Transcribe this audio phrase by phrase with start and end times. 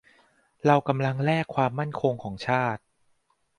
[0.65, 2.81] เรากำลังแลกความมั่นคงของชาติ